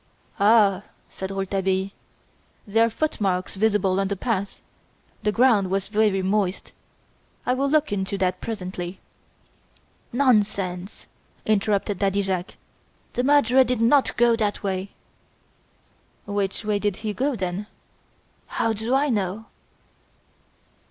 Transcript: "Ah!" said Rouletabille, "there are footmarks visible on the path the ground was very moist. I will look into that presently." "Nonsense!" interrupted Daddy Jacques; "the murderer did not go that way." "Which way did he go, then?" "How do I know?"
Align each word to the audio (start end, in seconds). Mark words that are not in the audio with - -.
"Ah!" 0.39 0.81
said 1.11 1.29
Rouletabille, 1.29 1.91
"there 2.65 2.87
are 2.87 2.89
footmarks 2.89 3.53
visible 3.53 3.99
on 3.99 4.07
the 4.07 4.15
path 4.15 4.63
the 5.21 5.31
ground 5.31 5.69
was 5.69 5.89
very 5.89 6.23
moist. 6.23 6.71
I 7.45 7.53
will 7.53 7.69
look 7.69 7.91
into 7.91 8.17
that 8.17 8.41
presently." 8.41 8.99
"Nonsense!" 10.11 11.05
interrupted 11.45 11.99
Daddy 11.99 12.23
Jacques; 12.23 12.55
"the 13.13 13.23
murderer 13.23 13.63
did 13.63 13.79
not 13.79 14.17
go 14.17 14.35
that 14.37 14.63
way." 14.63 14.89
"Which 16.25 16.65
way 16.65 16.79
did 16.79 16.97
he 17.05 17.13
go, 17.13 17.35
then?" 17.35 17.67
"How 18.47 18.73
do 18.73 18.95
I 18.95 19.09
know?" 19.09 19.45